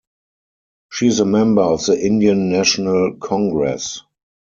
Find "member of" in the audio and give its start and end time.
1.25-1.85